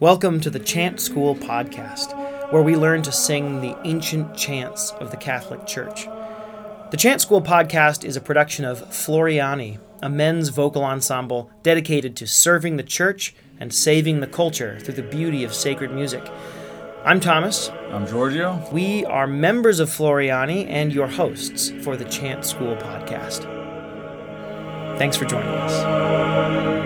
[0.00, 2.16] Welcome to the Chant School podcast,
[2.50, 6.06] where we learn to sing the ancient chants of the Catholic Church.
[6.90, 12.26] The Chant School podcast is a production of Floriani, a men's vocal ensemble dedicated to
[12.26, 16.26] serving the church and saving the culture through the beauty of sacred music.
[17.04, 17.68] I'm Thomas.
[17.68, 18.66] I'm Giorgio.
[18.72, 23.42] We are members of Floriani and your hosts for the Chant School podcast.
[24.96, 26.79] Thanks for joining us.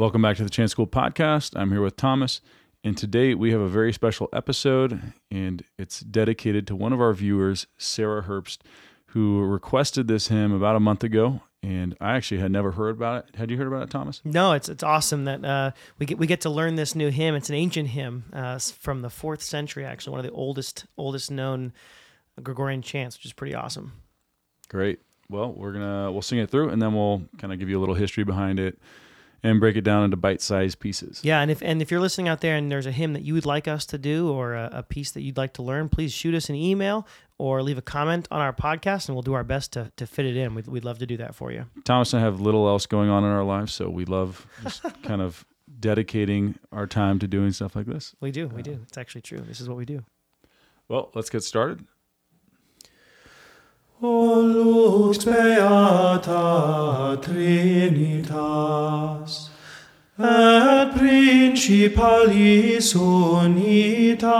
[0.00, 1.54] Welcome back to the Chant School podcast.
[1.54, 2.40] I'm here with Thomas,
[2.82, 7.12] and today we have a very special episode, and it's dedicated to one of our
[7.12, 8.60] viewers, Sarah Herbst,
[9.08, 11.42] who requested this hymn about a month ago.
[11.62, 13.36] And I actually had never heard about it.
[13.36, 14.22] Had you heard about it, Thomas?
[14.24, 17.34] No, it's it's awesome that uh, we get we get to learn this new hymn.
[17.34, 21.30] It's an ancient hymn uh, from the fourth century, actually, one of the oldest oldest
[21.30, 21.74] known
[22.42, 23.92] Gregorian chants, which is pretty awesome.
[24.70, 25.00] Great.
[25.28, 27.80] Well, we're gonna we'll sing it through, and then we'll kind of give you a
[27.80, 28.78] little history behind it
[29.42, 31.20] and break it down into bite-sized pieces.
[31.22, 33.34] Yeah, and if and if you're listening out there and there's a hymn that you
[33.34, 36.12] would like us to do or a, a, piece that you'd like to learn, please
[36.12, 37.06] shoot us an email
[37.38, 40.26] or leave a comment on our podcast, and we'll do our best to, to fit
[40.26, 40.54] it in.
[40.54, 41.64] We'd, we'd love to do that for you.
[41.84, 44.82] Thomas and I have little else going on in our lives, so we love just
[45.02, 45.46] kind of
[45.78, 48.14] dedicating our time to doing stuff like this.
[48.20, 48.80] We do, we uh, do.
[48.86, 49.38] It's actually true.
[49.38, 50.04] This is what we do.
[50.88, 51.86] Well, let's get started.
[54.02, 58.30] O lux beata Trinitas,
[60.18, 64.30] et principalis unitas,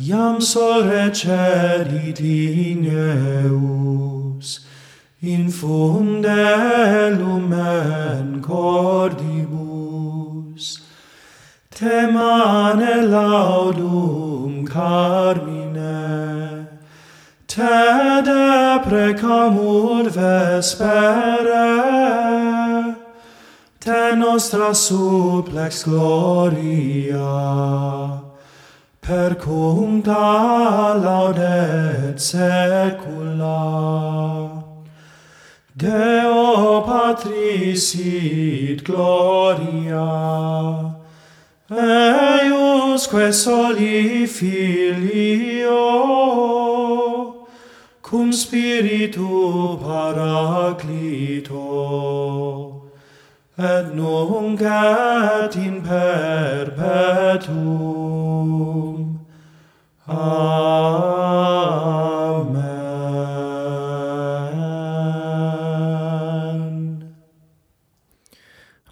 [0.00, 4.66] iam sol cedit in eus,
[5.22, 6.46] infunde
[7.16, 9.60] lumen cordibus,
[11.70, 15.55] temane laudum carmi
[17.56, 21.72] Te deprecamur vespere,
[23.80, 27.30] Te nostra suplex gloria,
[29.00, 33.62] Per cum laudet secula.
[35.72, 40.04] Deo Patris sit gloria,
[41.70, 46.55] Eiusque soli Filio,
[48.16, 51.52] cum spiritu paraclito,
[53.58, 56.80] et nunc et in perpetuum.
[60.08, 60.46] Amen.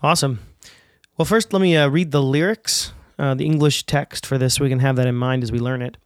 [0.02, 0.40] Awesome.
[1.16, 4.64] Well, first, let me uh, read the lyrics, uh, the English text for this, so
[4.64, 5.96] we can have that in mind as we learn it.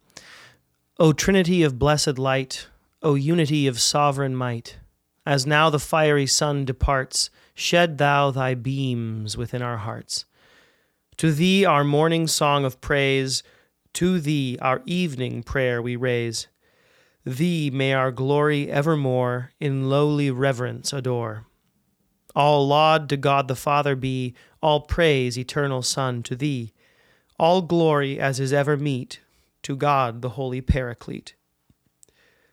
[0.97, 2.67] O Trinity of blessed light,
[3.01, 4.77] O unity of sovereign might,
[5.25, 10.25] as now the fiery sun departs, shed thou thy beams within our hearts.
[11.15, 13.41] To thee our morning song of praise,
[13.93, 16.47] to thee our evening prayer we raise.
[17.25, 21.45] Thee may our glory evermore in lowly reverence adore.
[22.35, 26.73] All laud to God the Father be, all praise, eternal Son, to thee.
[27.39, 29.21] All glory as is ever meet,
[29.63, 31.35] to God the Holy Paraclete.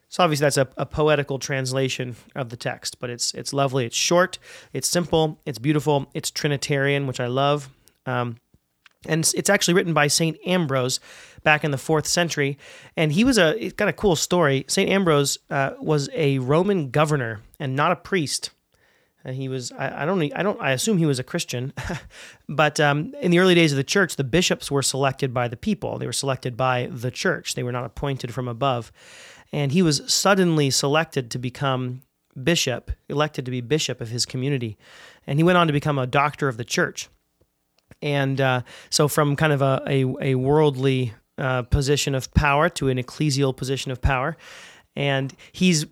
[0.08, 3.86] So obviously that's a, a poetical translation of the text, but it's it's lovely.
[3.86, 4.38] It's short,
[4.72, 7.68] it's simple, it's beautiful, it's Trinitarian, which I love.
[8.06, 8.36] Um,
[9.04, 11.00] and it's- actually written by Saint Ambrose
[11.42, 12.58] back in the fourth century,
[12.96, 13.56] and he was a.
[13.62, 14.64] It's got a cool story.
[14.68, 18.50] Saint Ambrose uh, was a Roman governor and not a priest.
[19.24, 19.70] Uh, he was.
[19.72, 20.22] I, I don't.
[20.34, 20.60] I don't.
[20.60, 21.72] I assume he was a Christian,
[22.48, 25.56] but um, in the early days of the church, the bishops were selected by the
[25.56, 25.98] people.
[25.98, 27.54] They were selected by the church.
[27.54, 28.90] They were not appointed from above,
[29.56, 32.02] and he was suddenly selected to become
[32.44, 34.76] bishop, elected to be bishop of his community,
[35.26, 37.08] and he went on to become a doctor of the church.
[38.02, 38.60] And uh,
[38.90, 43.56] so, from kind of a, a, a worldly uh, position of power to an ecclesial
[43.56, 44.36] position of power.
[44.94, 45.86] And he's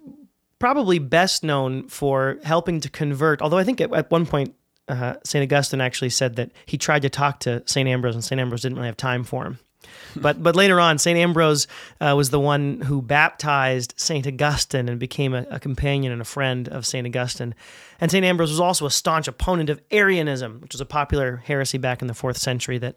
[0.58, 4.54] probably best known for helping to convert, although I think at, at one point,
[4.88, 5.42] uh, St.
[5.42, 7.88] Augustine actually said that he tried to talk to St.
[7.88, 8.38] Ambrose, and St.
[8.38, 9.58] Ambrose didn't really have time for him.
[10.16, 11.66] But but later on, Saint Ambrose
[12.00, 16.24] uh, was the one who baptized Saint Augustine and became a, a companion and a
[16.24, 17.52] friend of Saint Augustine.
[18.00, 21.78] And Saint Ambrose was also a staunch opponent of Arianism, which was a popular heresy
[21.78, 22.94] back in the fourth century that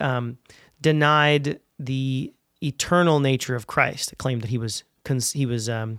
[0.00, 0.38] um,
[0.80, 2.32] denied the
[2.62, 4.12] eternal nature of Christ.
[4.12, 5.98] It claimed that he was cons- he was um,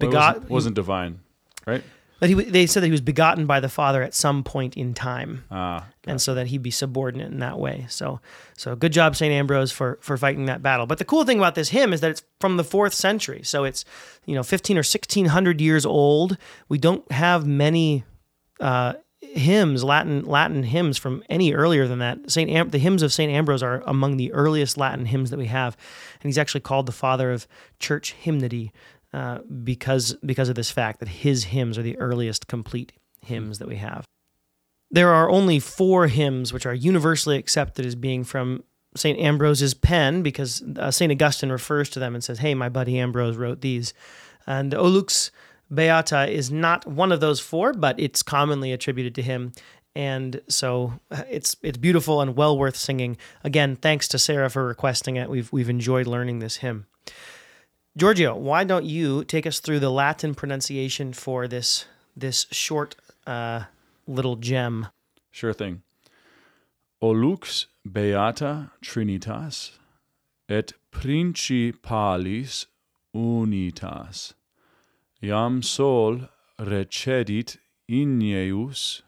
[0.00, 0.34] Well, begot.
[0.34, 1.20] wasn't, wasn't divine,
[1.66, 1.82] right?
[2.24, 4.94] But he, they said that he was begotten by the Father at some point in
[4.94, 7.84] time, Ah, and so that he'd be subordinate in that way.
[7.90, 8.18] So,
[8.56, 10.86] so good job, Saint Ambrose, for for fighting that battle.
[10.86, 13.64] But the cool thing about this hymn is that it's from the fourth century, so
[13.64, 13.84] it's
[14.24, 16.38] you know fifteen or sixteen hundred years old.
[16.70, 18.04] We don't have many
[18.58, 22.30] uh, hymns, Latin Latin hymns from any earlier than that.
[22.30, 25.48] Saint Am- the hymns of Saint Ambrose are among the earliest Latin hymns that we
[25.48, 25.76] have,
[26.22, 27.46] and he's actually called the father of
[27.78, 28.72] church hymnody
[29.14, 33.68] uh, because because of this fact that his hymns are the earliest complete hymns that
[33.68, 34.04] we have.
[34.90, 38.64] There are only four hymns which are universally accepted as being from
[38.96, 39.16] St.
[39.20, 41.12] Ambrose's pen because uh, St.
[41.12, 43.94] Augustine refers to them and says, Hey, my buddy Ambrose wrote these.
[44.48, 45.30] And O Lux
[45.72, 49.52] Beata is not one of those four, but it's commonly attributed to him.
[49.94, 53.16] And so uh, it's it's beautiful and well worth singing.
[53.44, 55.30] Again, thanks to Sarah for requesting it.
[55.30, 56.86] We've we've enjoyed learning this hymn.
[57.96, 61.86] Giorgio, why don't you take us through the Latin pronunciation for this
[62.16, 63.64] this short uh,
[64.08, 64.88] little gem?
[65.30, 65.82] Sure thing.
[67.00, 69.78] O lux beata trinitas
[70.48, 72.66] et principalis
[73.14, 74.34] unitas.
[75.22, 77.58] Iam sol recedit
[77.88, 79.02] igneus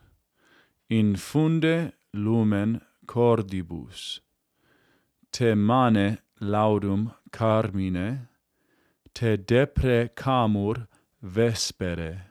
[0.89, 4.21] infunde lumen cordibus.
[5.33, 8.29] Te mane laudum carmine,
[9.17, 10.87] te deprecamur
[11.23, 12.27] vespere.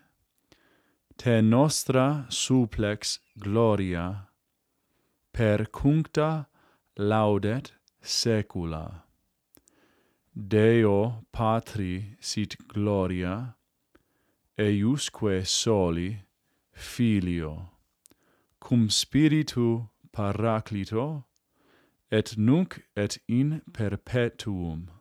[1.18, 4.30] Te nostra suplex gloria,
[5.34, 6.46] per cuncta
[6.96, 7.74] laudet
[8.04, 9.02] secula.
[10.32, 13.56] Deo Patri sit gloria,
[14.56, 16.24] eiusque soli
[16.72, 17.72] Filio,
[18.60, 21.24] cum Spiritu Paraclito,
[22.12, 24.95] et nunc et in perpetuum.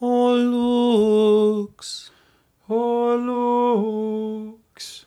[0.00, 2.12] O lux,
[2.68, 5.06] O lux,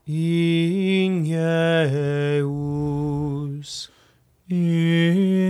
[0.06, 1.30] Igneus
[4.48, 5.46] igneus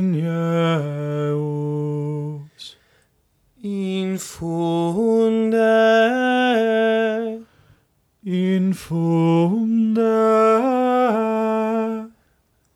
[3.62, 4.46] infunde
[8.76, 10.04] infunde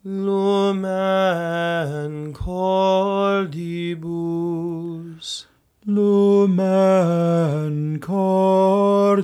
[0.02, 0.82] lumen
[2.32, 3.68] cordibus.
[5.86, 9.20] Lumen cordibus.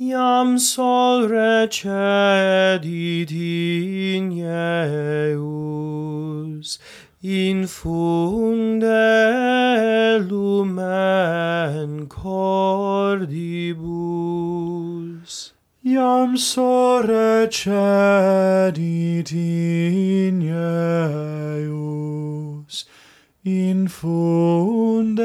[0.00, 4.40] Iam sol recedit igneus
[7.22, 8.88] infunde
[10.28, 11.19] lumen
[12.08, 13.52] cordibus
[15.84, 20.44] iam so recedit igneus
[23.44, 25.22] infunde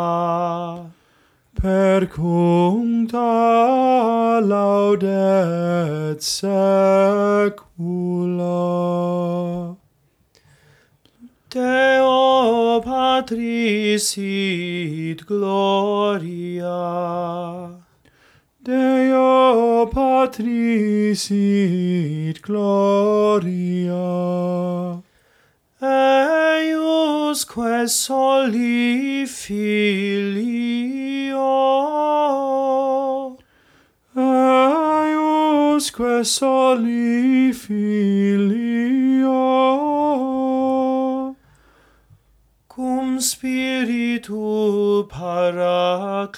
[1.60, 7.74] Per cuncta ta laudet secula.
[11.54, 16.66] Deo Patris sit Gloria.
[18.60, 23.94] Deo Patris sit Gloria.
[25.80, 31.38] Eiusque soli Filio.
[34.16, 38.74] Eiusque soli Filio.
[42.74, 46.34] Cum spiritu paraclito.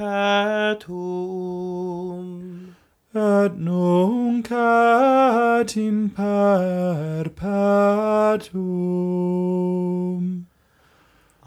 [3.14, 7.58] Et nunc et in perpetuum.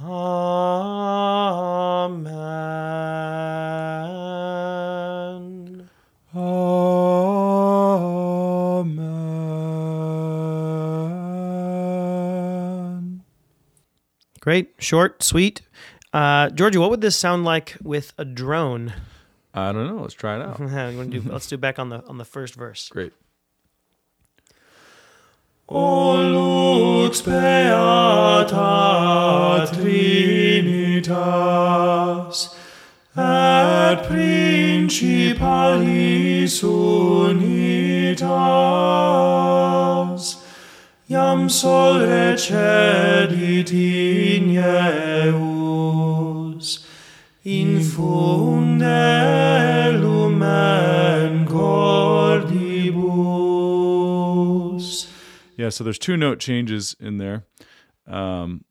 [0.02, 1.89] Amen.
[14.50, 15.62] Great, short, sweet.
[16.12, 18.92] Uh, Georgie, what would this sound like with a drone?
[19.54, 20.02] I don't know.
[20.02, 20.58] Let's try it out.
[21.10, 22.88] Do- let's do back on the on the first verse.
[22.88, 23.12] Great.
[25.68, 28.56] O lux beata
[29.72, 31.06] Trinitas,
[33.16, 35.00] et principalis
[36.60, 38.00] unitas,
[41.10, 44.68] iam sol recedit igneus,
[47.44, 48.88] infunde
[50.00, 52.70] lumen cordibus.
[55.56, 57.44] Yeah, so there's two note changes in there.
[58.06, 58.64] Um,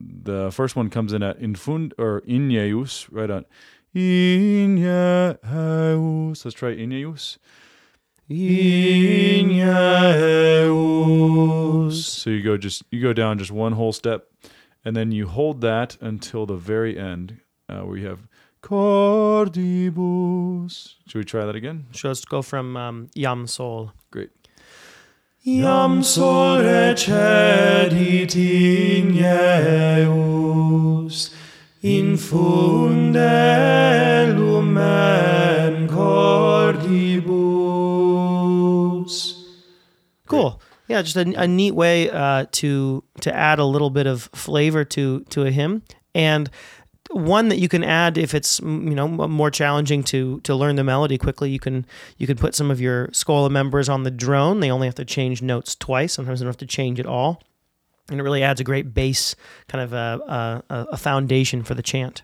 [0.00, 3.44] the first one comes in at infund or inyeus, right on.
[3.94, 5.38] Inyeus.
[6.44, 6.74] Let's try.
[6.74, 7.38] Igneus.
[8.28, 8.34] So
[12.30, 14.30] you go just you go down just one whole step,
[14.84, 17.38] and then you hold that until the very end,
[17.70, 18.28] uh, where you have
[18.62, 19.94] cordibus.
[21.06, 21.86] Should we try that again?
[22.04, 23.92] Let's go from um, Yam Sol.
[24.10, 24.30] Great.
[25.46, 29.30] Iam sol recedit igneus,
[31.82, 33.24] infunde
[34.36, 37.37] lumen cordibus.
[40.88, 44.84] Yeah, just a, a neat way uh, to to add a little bit of flavor
[44.84, 45.82] to to a hymn,
[46.14, 46.50] and
[47.10, 50.84] one that you can add if it's you know more challenging to to learn the
[50.84, 51.50] melody quickly.
[51.50, 54.60] You can you can put some of your schola members on the drone.
[54.60, 56.14] They only have to change notes twice.
[56.14, 57.42] Sometimes they don't have to change at all,
[58.08, 59.36] and it really adds a great base,
[59.68, 62.22] kind of a a, a foundation for the chant.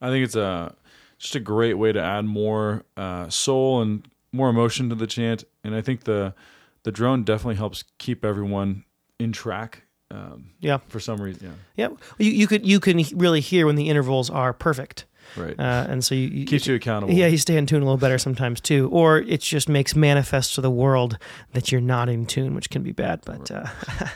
[0.00, 0.74] I think it's a
[1.18, 5.44] just a great way to add more uh, soul and more emotion to the chant,
[5.62, 6.34] and I think the
[6.84, 8.84] the drone definitely helps keep everyone
[9.18, 9.82] in track.
[10.10, 10.78] Um, Yeah.
[10.88, 14.30] for some reason, yeah, Yeah, you, you could you can really hear when the intervals
[14.30, 15.58] are perfect, right.
[15.58, 17.12] uh, and so you, you Keeps you accountable.
[17.12, 20.54] Yeah, you stay in tune a little better sometimes too, or it just makes manifest
[20.54, 21.18] to the world
[21.52, 23.22] that you're not in tune, which can be bad.
[23.24, 23.64] But uh,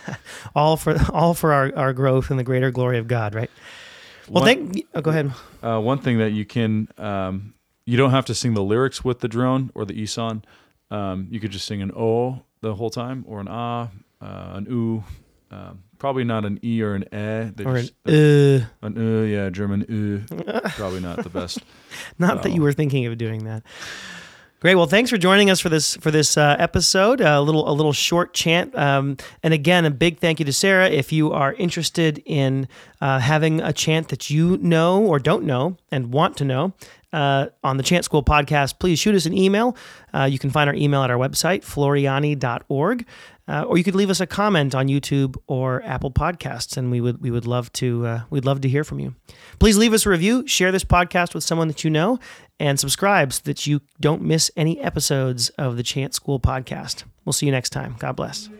[0.54, 3.50] all for all for our, our growth and the greater glory of God, right?
[4.28, 4.86] Well, One- thank.
[4.94, 5.32] Oh, go ahead.
[5.62, 7.54] Uh, one thing that you can, um,
[7.86, 10.44] you don't have to sing the lyrics with the drone or the ison.
[10.90, 13.88] Um, you could just sing an o the whole time, or an ah,
[14.20, 15.04] uh, an u.
[15.50, 17.50] Um, probably not an e or an e.
[17.56, 20.68] They Or an just, uh, an uh, yeah, German uh.
[20.76, 21.60] probably not the best.
[22.18, 22.64] not that you Oh.
[22.64, 23.62] were thinking of doing that.
[24.60, 24.74] Great.
[24.74, 27.20] Well, thanks for joining us for this for this uh, episode.
[27.20, 28.76] A little a little short chant.
[28.76, 30.88] Um, and again, a big thank you to Sarah.
[30.88, 32.66] If you are interested in
[33.00, 36.72] uh, having a chant that you know or don't know and want to know
[37.12, 39.76] uh, on the Chant School podcast, please shoot us an email.
[40.12, 43.06] Uh, you can find our email at our website, floriani.org.
[43.48, 47.00] Uh, or you could leave us a comment on YouTube or Apple Podcasts, and we
[47.00, 49.14] would we would love to uh, we'd love to hear from you.
[49.58, 52.18] Please leave us a review, share this podcast with someone that you know,
[52.60, 57.04] and subscribe so that you don't miss any episodes of the Chant School podcast.
[57.24, 57.96] We'll see you next time.
[57.98, 58.50] God bless.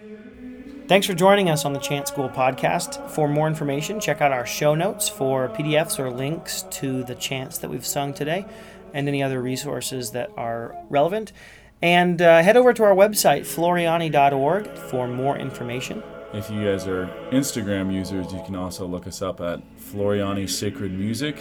[0.88, 3.10] Thanks for joining us on the Chant School podcast.
[3.10, 7.58] For more information, check out our show notes for PDFs or links to the chants
[7.58, 8.46] that we've sung today
[8.94, 11.32] and any other resources that are relevant.
[11.80, 16.02] And uh, head over to our website, floriani.org, for more information.
[16.32, 20.92] If you guys are Instagram users, you can also look us up at Floriani Sacred
[20.92, 21.38] Music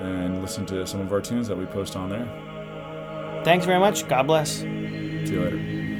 [0.00, 2.26] and listen to some of our tunes that we post on there.
[3.44, 4.08] Thanks very much.
[4.08, 4.50] God bless.
[4.58, 5.97] See you later.